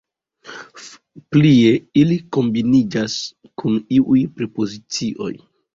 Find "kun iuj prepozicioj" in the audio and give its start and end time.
3.63-5.35